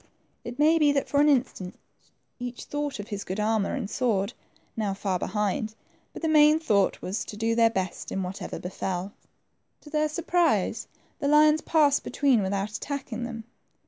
It 0.43 0.57
may 0.57 0.79
be 0.79 0.91
that 0.93 1.07
for 1.07 1.21
an 1.21 1.29
instant 1.29 1.75
each 2.39 2.63
thought 2.63 2.97
of 2.97 3.09
his 3.09 3.23
good 3.23 3.39
armor 3.39 3.75
and 3.75 3.87
sword, 3.87 4.33
now 4.75 4.95
far 4.95 5.19
be 5.19 5.27
hind, 5.27 5.75
but 6.11 6.23
the 6.23 6.27
main 6.27 6.57
thought 6.57 7.03
was 7.03 7.23
to 7.25 7.37
do 7.37 7.53
their 7.53 7.69
best 7.69 8.11
in 8.11 8.23
whatever 8.23 8.57
befell. 8.57 9.13
To 9.81 9.91
their 9.91 10.09
surprise, 10.09 10.87
the 11.19 11.27
lions 11.27 11.61
passed 11.61 12.03
between 12.03 12.41
without 12.41 12.71
attacking 12.71 13.25
them. 13.25 13.43